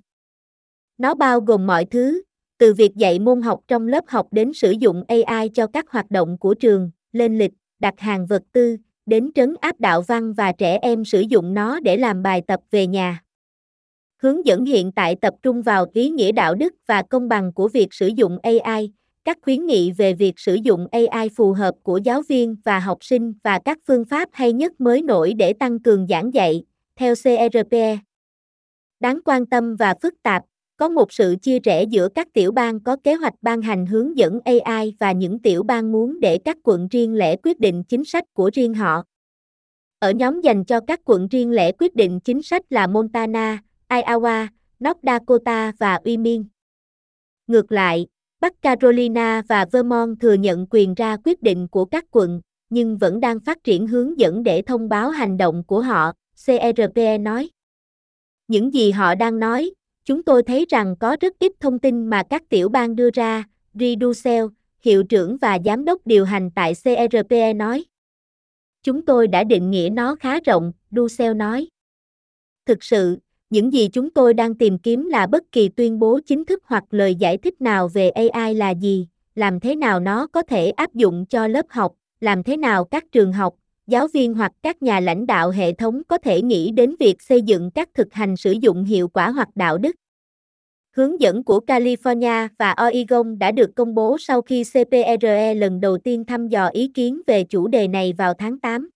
Nó 0.98 1.14
bao 1.14 1.40
gồm 1.40 1.66
mọi 1.66 1.84
thứ, 1.84 2.22
từ 2.58 2.74
việc 2.74 2.96
dạy 2.96 3.18
môn 3.18 3.42
học 3.42 3.60
trong 3.68 3.88
lớp 3.88 4.04
học 4.08 4.26
đến 4.30 4.52
sử 4.52 4.70
dụng 4.70 5.04
AI 5.08 5.48
cho 5.54 5.66
các 5.66 5.90
hoạt 5.90 6.10
động 6.10 6.38
của 6.38 6.54
trường, 6.54 6.90
lên 7.12 7.38
lịch, 7.38 7.52
đặt 7.78 7.94
hàng 8.00 8.26
vật 8.26 8.42
tư, 8.52 8.76
đến 9.08 9.30
trấn 9.34 9.54
áp 9.60 9.80
đạo 9.80 10.02
văn 10.02 10.32
và 10.32 10.52
trẻ 10.52 10.78
em 10.82 11.04
sử 11.04 11.20
dụng 11.20 11.54
nó 11.54 11.80
để 11.80 11.96
làm 11.96 12.22
bài 12.22 12.42
tập 12.46 12.60
về 12.70 12.86
nhà. 12.86 13.22
Hướng 14.22 14.46
dẫn 14.46 14.64
hiện 14.64 14.92
tại 14.92 15.16
tập 15.20 15.34
trung 15.42 15.62
vào 15.62 15.86
ý 15.92 16.10
nghĩa 16.10 16.32
đạo 16.32 16.54
đức 16.54 16.74
và 16.86 17.02
công 17.02 17.28
bằng 17.28 17.52
của 17.52 17.68
việc 17.68 17.94
sử 17.94 18.06
dụng 18.06 18.38
AI, 18.42 18.92
các 19.24 19.38
khuyến 19.42 19.66
nghị 19.66 19.92
về 19.92 20.12
việc 20.12 20.38
sử 20.38 20.54
dụng 20.54 20.86
AI 20.90 21.28
phù 21.36 21.52
hợp 21.52 21.74
của 21.82 21.96
giáo 21.96 22.22
viên 22.28 22.56
và 22.64 22.78
học 22.78 22.98
sinh 23.00 23.34
và 23.44 23.58
các 23.64 23.78
phương 23.86 24.04
pháp 24.04 24.28
hay 24.32 24.52
nhất 24.52 24.80
mới 24.80 25.02
nổi 25.02 25.34
để 25.34 25.52
tăng 25.52 25.78
cường 25.82 26.06
giảng 26.06 26.34
dạy, 26.34 26.62
theo 26.96 27.14
CRP. 27.14 27.72
Đáng 29.00 29.20
quan 29.24 29.46
tâm 29.46 29.76
và 29.76 29.94
phức 30.02 30.14
tạp, 30.22 30.42
có 30.78 30.88
một 30.88 31.12
sự 31.12 31.36
chia 31.42 31.58
rẽ 31.58 31.82
giữa 31.82 32.08
các 32.08 32.28
tiểu 32.32 32.52
bang 32.52 32.80
có 32.80 32.96
kế 33.04 33.14
hoạch 33.14 33.34
ban 33.42 33.62
hành 33.62 33.86
hướng 33.86 34.16
dẫn 34.16 34.40
AI 34.44 34.94
và 35.00 35.12
những 35.12 35.38
tiểu 35.38 35.62
bang 35.62 35.92
muốn 35.92 36.20
để 36.20 36.38
các 36.38 36.56
quận 36.62 36.88
riêng 36.88 37.14
lẻ 37.14 37.36
quyết 37.36 37.60
định 37.60 37.84
chính 37.84 38.04
sách 38.04 38.24
của 38.32 38.50
riêng 38.54 38.74
họ. 38.74 39.02
Ở 39.98 40.10
nhóm 40.10 40.40
dành 40.40 40.64
cho 40.64 40.80
các 40.86 41.00
quận 41.04 41.28
riêng 41.28 41.50
lẻ 41.50 41.72
quyết 41.72 41.94
định 41.94 42.20
chính 42.20 42.42
sách 42.42 42.62
là 42.70 42.86
Montana, 42.86 43.62
Iowa, 43.88 44.46
North 44.84 44.98
Dakota 45.02 45.72
và 45.78 46.00
Wyoming. 46.04 46.44
Ngược 47.46 47.72
lại, 47.72 48.06
Bắc 48.40 48.62
Carolina 48.62 49.42
và 49.48 49.66
Vermont 49.72 50.20
thừa 50.20 50.34
nhận 50.34 50.66
quyền 50.70 50.94
ra 50.94 51.16
quyết 51.24 51.42
định 51.42 51.68
của 51.68 51.84
các 51.84 52.04
quận, 52.10 52.40
nhưng 52.70 52.98
vẫn 52.98 53.20
đang 53.20 53.40
phát 53.40 53.64
triển 53.64 53.86
hướng 53.86 54.18
dẫn 54.18 54.42
để 54.42 54.62
thông 54.62 54.88
báo 54.88 55.10
hành 55.10 55.36
động 55.36 55.64
của 55.66 55.80
họ, 55.80 56.12
CRPE 56.46 57.18
nói. 57.18 57.50
Những 58.48 58.74
gì 58.74 58.90
họ 58.90 59.14
đang 59.14 59.38
nói, 59.38 59.70
Chúng 60.08 60.22
tôi 60.22 60.42
thấy 60.42 60.66
rằng 60.68 60.96
có 60.96 61.16
rất 61.20 61.38
ít 61.38 61.52
thông 61.60 61.78
tin 61.78 62.06
mà 62.06 62.22
các 62.30 62.48
tiểu 62.48 62.68
bang 62.68 62.96
đưa 62.96 63.10
ra, 63.10 63.44
Riducel, 63.74 64.44
hiệu 64.80 65.02
trưởng 65.02 65.36
và 65.36 65.58
giám 65.64 65.84
đốc 65.84 66.06
điều 66.06 66.24
hành 66.24 66.50
tại 66.50 66.72
CRPE 66.74 67.52
nói. 67.52 67.84
Chúng 68.82 69.04
tôi 69.04 69.28
đã 69.28 69.44
định 69.44 69.70
nghĩa 69.70 69.88
nó 69.92 70.14
khá 70.14 70.40
rộng, 70.40 70.72
Ducel 70.90 71.34
nói. 71.34 71.68
Thực 72.66 72.84
sự, 72.84 73.18
những 73.50 73.72
gì 73.72 73.88
chúng 73.88 74.10
tôi 74.10 74.34
đang 74.34 74.54
tìm 74.54 74.78
kiếm 74.78 75.06
là 75.06 75.26
bất 75.26 75.52
kỳ 75.52 75.68
tuyên 75.68 75.98
bố 75.98 76.20
chính 76.26 76.44
thức 76.44 76.62
hoặc 76.66 76.84
lời 76.90 77.14
giải 77.14 77.38
thích 77.38 77.60
nào 77.60 77.88
về 77.88 78.10
AI 78.10 78.54
là 78.54 78.70
gì, 78.70 79.08
làm 79.34 79.60
thế 79.60 79.76
nào 79.76 80.00
nó 80.00 80.26
có 80.26 80.42
thể 80.42 80.70
áp 80.70 80.94
dụng 80.94 81.26
cho 81.26 81.46
lớp 81.46 81.66
học, 81.70 81.94
làm 82.20 82.42
thế 82.42 82.56
nào 82.56 82.84
các 82.84 83.04
trường 83.12 83.32
học, 83.32 83.54
giáo 83.88 84.06
viên 84.06 84.34
hoặc 84.34 84.52
các 84.62 84.82
nhà 84.82 85.00
lãnh 85.00 85.26
đạo 85.26 85.50
hệ 85.50 85.72
thống 85.72 86.02
có 86.08 86.18
thể 86.18 86.42
nghĩ 86.42 86.70
đến 86.70 86.94
việc 87.00 87.22
xây 87.22 87.42
dựng 87.42 87.70
các 87.70 87.88
thực 87.94 88.12
hành 88.12 88.36
sử 88.36 88.52
dụng 88.52 88.84
hiệu 88.84 89.08
quả 89.08 89.30
hoặc 89.30 89.48
đạo 89.54 89.78
đức. 89.78 89.96
Hướng 90.96 91.20
dẫn 91.20 91.44
của 91.44 91.60
California 91.66 92.48
và 92.58 92.74
Oregon 92.88 93.38
đã 93.38 93.50
được 93.50 93.70
công 93.76 93.94
bố 93.94 94.16
sau 94.20 94.42
khi 94.42 94.64
CPRE 94.64 95.54
lần 95.54 95.80
đầu 95.80 95.98
tiên 95.98 96.24
thăm 96.24 96.48
dò 96.48 96.68
ý 96.68 96.88
kiến 96.94 97.20
về 97.26 97.44
chủ 97.44 97.68
đề 97.68 97.88
này 97.88 98.12
vào 98.18 98.34
tháng 98.34 98.58
8. 98.58 98.90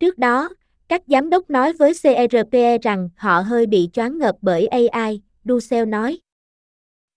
Trước 0.00 0.18
đó, 0.18 0.48
các 0.88 1.02
giám 1.06 1.30
đốc 1.30 1.50
nói 1.50 1.72
với 1.72 1.92
CRPE 2.02 2.78
rằng 2.78 3.08
họ 3.16 3.40
hơi 3.40 3.66
bị 3.66 3.90
choáng 3.92 4.18
ngợp 4.18 4.36
bởi 4.42 4.66
AI, 4.66 5.22
Dussel 5.44 5.88
nói. 5.88 6.18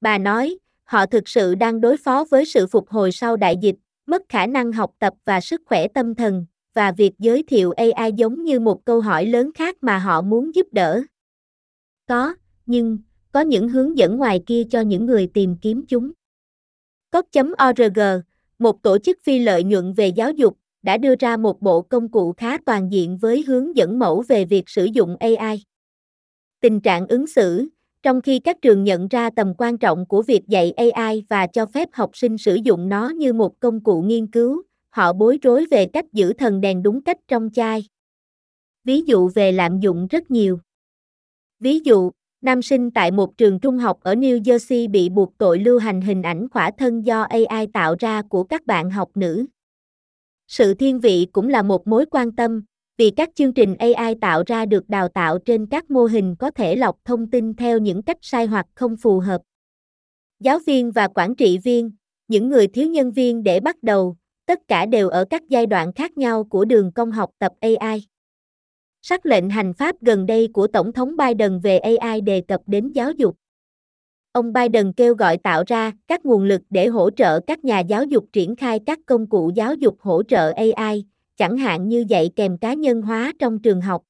Bà 0.01 0.17
nói, 0.17 0.57
Họ 0.83 1.05
thực 1.05 1.27
sự 1.27 1.55
đang 1.55 1.81
đối 1.81 1.97
phó 1.97 2.25
với 2.31 2.45
sự 2.45 2.67
phục 2.67 2.89
hồi 2.89 3.11
sau 3.11 3.37
đại 3.37 3.57
dịch, 3.61 3.75
mất 4.05 4.21
khả 4.29 4.47
năng 4.47 4.71
học 4.71 4.91
tập 4.99 5.13
và 5.25 5.41
sức 5.41 5.61
khỏe 5.65 5.87
tâm 5.87 6.15
thần, 6.15 6.45
và 6.73 6.91
việc 6.91 7.13
giới 7.19 7.43
thiệu 7.43 7.71
AI 7.71 8.11
giống 8.11 8.43
như 8.43 8.59
một 8.59 8.85
câu 8.85 9.01
hỏi 9.01 9.25
lớn 9.25 9.51
khác 9.55 9.77
mà 9.81 9.97
họ 9.97 10.21
muốn 10.21 10.55
giúp 10.55 10.67
đỡ. 10.71 11.01
Có, 12.07 12.35
nhưng, 12.65 12.97
có 13.31 13.41
những 13.41 13.69
hướng 13.69 13.97
dẫn 13.97 14.17
ngoài 14.17 14.41
kia 14.45 14.63
cho 14.69 14.81
những 14.81 15.05
người 15.05 15.29
tìm 15.33 15.55
kiếm 15.61 15.85
chúng. 15.87 16.11
Cốc.org, 17.11 17.99
một 18.59 18.83
tổ 18.83 18.97
chức 18.97 19.17
phi 19.23 19.39
lợi 19.39 19.63
nhuận 19.63 19.93
về 19.93 20.07
giáo 20.07 20.31
dục, 20.31 20.57
đã 20.81 20.97
đưa 20.97 21.15
ra 21.19 21.37
một 21.37 21.61
bộ 21.61 21.81
công 21.81 22.11
cụ 22.11 22.33
khá 22.37 22.57
toàn 22.65 22.91
diện 22.91 23.17
với 23.17 23.43
hướng 23.47 23.75
dẫn 23.75 23.99
mẫu 23.99 24.23
về 24.27 24.45
việc 24.45 24.69
sử 24.69 24.85
dụng 24.85 25.17
AI. 25.19 25.63
Tình 26.61 26.81
trạng 26.81 27.07
ứng 27.07 27.27
xử, 27.27 27.67
trong 28.03 28.21
khi 28.21 28.39
các 28.39 28.61
trường 28.61 28.83
nhận 28.83 29.07
ra 29.07 29.29
tầm 29.29 29.53
quan 29.57 29.77
trọng 29.77 30.05
của 30.05 30.21
việc 30.21 30.47
dạy 30.47 30.71
AI 30.71 31.23
và 31.29 31.47
cho 31.47 31.65
phép 31.65 31.89
học 31.93 32.17
sinh 32.17 32.37
sử 32.37 32.55
dụng 32.55 32.89
nó 32.89 33.09
như 33.09 33.33
một 33.33 33.59
công 33.59 33.83
cụ 33.83 34.01
nghiên 34.01 34.27
cứu, 34.27 34.63
họ 34.93 35.13
bối 35.13 35.39
rối 35.41 35.65
về 35.71 35.85
cách 35.85 36.05
giữ 36.13 36.33
thần 36.33 36.61
đèn 36.61 36.83
đúng 36.83 37.01
cách 37.01 37.17
trong 37.27 37.49
chai. 37.53 37.83
Ví 38.83 39.01
dụ 39.01 39.29
về 39.29 39.51
lạm 39.51 39.79
dụng 39.79 40.07
rất 40.07 40.31
nhiều. 40.31 40.59
Ví 41.59 41.79
dụ, 41.79 42.11
nam 42.41 42.61
sinh 42.61 42.91
tại 42.91 43.11
một 43.11 43.37
trường 43.37 43.59
trung 43.59 43.77
học 43.77 43.99
ở 44.01 44.13
New 44.13 44.41
Jersey 44.41 44.91
bị 44.91 45.09
buộc 45.09 45.37
tội 45.37 45.59
lưu 45.59 45.79
hành 45.79 46.01
hình 46.01 46.21
ảnh 46.21 46.49
khỏa 46.49 46.71
thân 46.77 47.01
do 47.01 47.21
AI 47.21 47.67
tạo 47.73 47.95
ra 47.99 48.21
của 48.21 48.43
các 48.43 48.65
bạn 48.65 48.89
học 48.89 49.09
nữ. 49.15 49.45
Sự 50.47 50.73
thiên 50.73 50.99
vị 50.99 51.27
cũng 51.31 51.49
là 51.49 51.61
một 51.61 51.87
mối 51.87 52.05
quan 52.11 52.31
tâm, 52.31 52.63
vì 52.97 53.11
các 53.11 53.29
chương 53.35 53.53
trình 53.53 53.75
AI 53.75 54.15
tạo 54.21 54.43
ra 54.47 54.65
được 54.65 54.89
đào 54.89 55.07
tạo 55.07 55.39
trên 55.39 55.65
các 55.65 55.91
mô 55.91 56.05
hình 56.05 56.35
có 56.39 56.51
thể 56.51 56.75
lọc 56.75 56.97
thông 57.05 57.29
tin 57.29 57.53
theo 57.53 57.77
những 57.77 58.01
cách 58.01 58.17
sai 58.21 58.45
hoặc 58.45 58.65
không 58.75 58.97
phù 58.97 59.19
hợp. 59.19 59.41
Giáo 60.39 60.59
viên 60.65 60.91
và 60.91 61.07
quản 61.07 61.35
trị 61.35 61.57
viên, 61.57 61.91
những 62.27 62.49
người 62.49 62.67
thiếu 62.67 62.89
nhân 62.89 63.11
viên 63.11 63.43
để 63.43 63.59
bắt 63.59 63.83
đầu, 63.83 64.15
tất 64.45 64.59
cả 64.67 64.85
đều 64.85 65.09
ở 65.09 65.25
các 65.29 65.43
giai 65.49 65.65
đoạn 65.65 65.93
khác 65.93 66.17
nhau 66.17 66.43
của 66.43 66.65
đường 66.65 66.91
công 66.91 67.11
học 67.11 67.29
tập 67.39 67.51
AI. 67.59 68.07
Sắc 69.01 69.25
lệnh 69.25 69.49
hành 69.49 69.73
pháp 69.73 69.95
gần 70.01 70.25
đây 70.25 70.49
của 70.53 70.67
Tổng 70.67 70.93
thống 70.93 71.17
Biden 71.17 71.59
về 71.59 71.77
AI 71.77 72.21
đề 72.21 72.41
cập 72.41 72.61
đến 72.67 72.91
giáo 72.91 73.11
dục. 73.11 73.37
Ông 74.31 74.53
Biden 74.53 74.93
kêu 74.93 75.15
gọi 75.15 75.37
tạo 75.37 75.63
ra 75.67 75.91
các 76.07 76.25
nguồn 76.25 76.43
lực 76.43 76.61
để 76.69 76.87
hỗ 76.87 77.09
trợ 77.09 77.39
các 77.39 77.65
nhà 77.65 77.79
giáo 77.79 78.03
dục 78.03 78.25
triển 78.33 78.55
khai 78.55 78.79
các 78.85 78.99
công 79.05 79.29
cụ 79.29 79.51
giáo 79.55 79.73
dục 79.73 79.97
hỗ 79.99 80.23
trợ 80.23 80.51
AI, 80.51 81.05
chẳng 81.37 81.57
hạn 81.57 81.87
như 81.87 82.05
dạy 82.07 82.29
kèm 82.35 82.57
cá 82.57 82.73
nhân 82.73 83.01
hóa 83.01 83.33
trong 83.39 83.59
trường 83.59 83.81
học. 83.81 84.03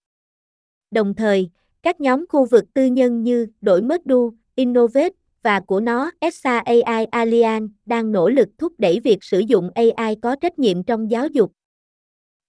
Đồng 0.92 1.14
thời, 1.14 1.50
các 1.84 2.02
nhóm 2.02 2.26
khu 2.30 2.46
vực 2.46 2.74
tư 2.74 2.86
nhân 2.86 3.24
như 3.24 3.48
Đổi 3.62 3.82
Mất 3.82 4.02
Du, 4.06 4.34
Innovate 4.56 5.10
và 5.44 5.60
của 5.60 5.80
nó 5.80 6.12
ESA 6.20 6.60
AI 6.60 7.06
Alliance 7.06 7.74
đang 7.86 8.12
nỗ 8.12 8.30
lực 8.30 8.50
thúc 8.58 8.74
đẩy 8.78 9.00
việc 9.00 9.24
sử 9.24 9.40
dụng 9.40 9.70
AI 9.76 10.16
có 10.22 10.36
trách 10.36 10.60
nhiệm 10.60 10.84
trong 10.84 11.12
giáo 11.12 11.28
dục. 11.28 11.52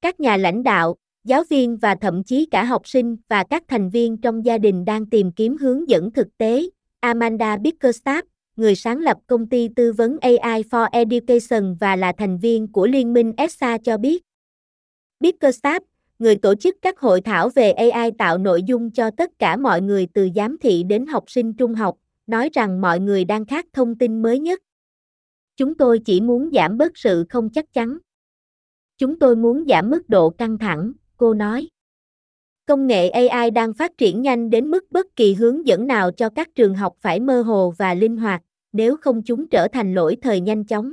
Các 0.02 0.20
nhà 0.20 0.36
lãnh 0.36 0.62
đạo, 0.62 0.96
giáo 1.24 1.44
viên 1.50 1.76
và 1.76 1.94
thậm 1.94 2.24
chí 2.24 2.46
cả 2.50 2.64
học 2.64 2.88
sinh 2.88 3.16
và 3.28 3.44
các 3.50 3.62
thành 3.68 3.90
viên 3.90 4.16
trong 4.16 4.44
gia 4.44 4.58
đình 4.58 4.84
đang 4.84 5.06
tìm 5.06 5.32
kiếm 5.32 5.56
hướng 5.56 5.88
dẫn 5.88 6.10
thực 6.10 6.28
tế. 6.38 6.62
Amanda 7.00 7.56
Bickerstaff, 7.56 8.22
người 8.56 8.74
sáng 8.74 8.98
lập 8.98 9.16
công 9.26 9.48
ty 9.48 9.68
tư 9.76 9.92
vấn 9.92 10.18
AI 10.20 10.62
for 10.62 10.88
Education 10.92 11.74
và 11.80 11.96
là 11.96 12.12
thành 12.18 12.38
viên 12.38 12.72
của 12.72 12.86
Liên 12.86 13.12
minh 13.12 13.32
ESA 13.36 13.78
cho 13.78 13.98
biết. 13.98 14.22
Bickerstaff, 15.20 15.80
người 16.18 16.36
tổ 16.36 16.54
chức 16.54 16.76
các 16.82 17.00
hội 17.00 17.20
thảo 17.20 17.48
về 17.48 17.72
AI 17.72 18.10
tạo 18.18 18.38
nội 18.38 18.62
dung 18.62 18.90
cho 18.90 19.10
tất 19.10 19.30
cả 19.38 19.56
mọi 19.56 19.80
người 19.82 20.08
từ 20.14 20.28
giám 20.34 20.58
thị 20.58 20.82
đến 20.82 21.06
học 21.06 21.24
sinh 21.26 21.52
trung 21.54 21.74
học, 21.74 21.96
nói 22.26 22.50
rằng 22.52 22.80
mọi 22.80 23.00
người 23.00 23.24
đang 23.24 23.44
khát 23.44 23.66
thông 23.72 23.98
tin 23.98 24.22
mới 24.22 24.38
nhất. 24.38 24.62
Chúng 25.56 25.74
tôi 25.74 25.98
chỉ 25.98 26.20
muốn 26.20 26.50
giảm 26.52 26.78
bớt 26.78 26.98
sự 26.98 27.24
không 27.28 27.50
chắc 27.50 27.72
chắn. 27.72 27.98
Chúng 28.98 29.18
tôi 29.18 29.36
muốn 29.36 29.64
giảm 29.68 29.90
mức 29.90 30.08
độ 30.08 30.30
căng 30.30 30.58
thẳng, 30.58 30.92
cô 31.16 31.34
nói. 31.34 31.68
Công 32.66 32.86
nghệ 32.86 33.08
AI 33.08 33.50
đang 33.50 33.74
phát 33.74 33.98
triển 33.98 34.22
nhanh 34.22 34.50
đến 34.50 34.70
mức 34.70 34.84
bất 34.90 35.06
kỳ 35.16 35.34
hướng 35.34 35.66
dẫn 35.66 35.86
nào 35.86 36.10
cho 36.10 36.28
các 36.28 36.48
trường 36.54 36.74
học 36.74 36.96
phải 37.00 37.20
mơ 37.20 37.42
hồ 37.42 37.74
và 37.78 37.94
linh 37.94 38.16
hoạt, 38.16 38.42
nếu 38.72 38.96
không 38.96 39.22
chúng 39.22 39.46
trở 39.48 39.68
thành 39.68 39.94
lỗi 39.94 40.16
thời 40.22 40.40
nhanh 40.40 40.64
chóng. 40.64 40.92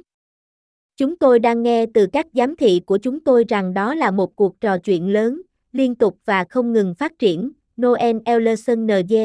Chúng 0.97 1.17
tôi 1.17 1.39
đang 1.39 1.63
nghe 1.63 1.85
từ 1.93 2.07
các 2.13 2.27
giám 2.33 2.55
thị 2.55 2.81
của 2.85 2.97
chúng 2.97 3.19
tôi 3.19 3.45
rằng 3.47 3.73
đó 3.73 3.95
là 3.95 4.11
một 4.11 4.35
cuộc 4.35 4.61
trò 4.61 4.77
chuyện 4.77 5.13
lớn, 5.13 5.41
liên 5.71 5.95
tục 5.95 6.17
và 6.25 6.45
không 6.50 6.73
ngừng 6.73 6.95
phát 6.95 7.19
triển. 7.19 7.51
Noel 7.81 8.17
Ellerson 8.25 8.88
NG, 8.88 9.15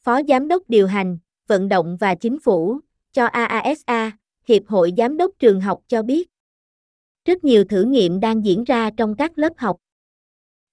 Phó 0.00 0.20
Giám 0.28 0.48
đốc 0.48 0.62
điều 0.68 0.86
hành, 0.86 1.18
vận 1.46 1.68
động 1.68 1.96
và 2.00 2.14
chính 2.14 2.38
phủ, 2.40 2.80
cho 3.12 3.26
AASA, 3.26 4.10
Hiệp 4.48 4.66
hội 4.66 4.92
Giám 4.96 5.16
đốc 5.16 5.30
trường 5.38 5.60
học 5.60 5.80
cho 5.88 6.02
biết. 6.02 6.28
Rất 7.24 7.44
nhiều 7.44 7.64
thử 7.64 7.82
nghiệm 7.82 8.20
đang 8.20 8.44
diễn 8.44 8.64
ra 8.64 8.90
trong 8.96 9.14
các 9.16 9.38
lớp 9.38 9.52
học. 9.56 9.76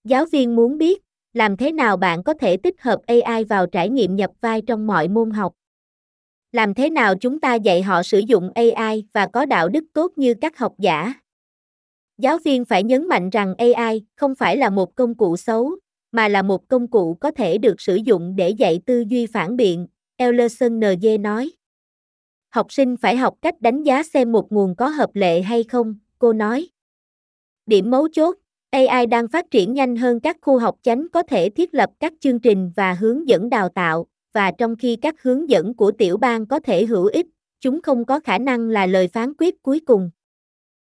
Giáo 0.03 0.25
viên 0.25 0.55
muốn 0.55 0.77
biết, 0.77 1.01
làm 1.33 1.57
thế 1.57 1.71
nào 1.71 1.97
bạn 1.97 2.23
có 2.23 2.33
thể 2.33 2.57
tích 2.57 2.81
hợp 2.81 2.99
AI 3.07 3.43
vào 3.43 3.67
trải 3.67 3.89
nghiệm 3.89 4.15
nhập 4.15 4.31
vai 4.41 4.61
trong 4.61 4.87
mọi 4.87 5.07
môn 5.07 5.31
học. 5.31 5.53
Làm 6.51 6.73
thế 6.73 6.89
nào 6.89 7.15
chúng 7.15 7.39
ta 7.39 7.55
dạy 7.55 7.81
họ 7.81 8.03
sử 8.03 8.19
dụng 8.19 8.51
AI 8.55 9.05
và 9.13 9.27
có 9.33 9.45
đạo 9.45 9.69
đức 9.69 9.83
tốt 9.93 10.11
như 10.15 10.33
các 10.33 10.57
học 10.57 10.73
giả? 10.77 11.13
Giáo 12.17 12.37
viên 12.37 12.65
phải 12.65 12.83
nhấn 12.83 13.07
mạnh 13.07 13.29
rằng 13.29 13.55
AI 13.57 14.01
không 14.15 14.35
phải 14.35 14.57
là 14.57 14.69
một 14.69 14.95
công 14.95 15.15
cụ 15.15 15.37
xấu, 15.37 15.71
mà 16.11 16.27
là 16.27 16.41
một 16.41 16.67
công 16.67 16.87
cụ 16.87 17.17
có 17.19 17.31
thể 17.31 17.57
được 17.57 17.81
sử 17.81 17.95
dụng 17.95 18.35
để 18.35 18.49
dạy 18.49 18.79
tư 18.85 19.03
duy 19.07 19.25
phản 19.25 19.55
biện, 19.55 19.87
Ellerson 20.21 20.79
NG 20.79 21.21
nói. 21.21 21.51
Học 22.49 22.73
sinh 22.73 22.97
phải 22.97 23.17
học 23.17 23.35
cách 23.41 23.61
đánh 23.61 23.83
giá 23.83 24.03
xem 24.03 24.31
một 24.31 24.51
nguồn 24.51 24.75
có 24.75 24.87
hợp 24.87 25.09
lệ 25.13 25.41
hay 25.41 25.63
không, 25.63 25.95
cô 26.19 26.33
nói. 26.33 26.67
Điểm 27.65 27.91
mấu 27.91 28.07
chốt, 28.11 28.37
AI 28.69 29.05
đang 29.05 29.27
phát 29.27 29.51
triển 29.51 29.73
nhanh 29.73 29.95
hơn 29.95 30.19
các 30.19 30.37
khu 30.41 30.59
học 30.59 30.75
chánh 30.81 31.07
có 31.09 31.23
thể 31.23 31.49
thiết 31.49 31.73
lập 31.73 31.89
các 31.99 32.13
chương 32.19 32.39
trình 32.39 32.71
và 32.75 32.93
hướng 32.93 33.27
dẫn 33.27 33.49
đào 33.49 33.69
tạo, 33.69 34.07
và 34.33 34.51
trong 34.51 34.75
khi 34.75 34.95
các 35.01 35.21
hướng 35.21 35.49
dẫn 35.49 35.73
của 35.73 35.91
tiểu 35.91 36.17
bang 36.17 36.45
có 36.45 36.59
thể 36.59 36.85
hữu 36.85 37.05
ích, 37.05 37.27
chúng 37.59 37.81
không 37.81 38.05
có 38.05 38.19
khả 38.19 38.37
năng 38.37 38.69
là 38.69 38.85
lời 38.85 39.07
phán 39.07 39.33
quyết 39.37 39.63
cuối 39.63 39.79
cùng. 39.85 40.09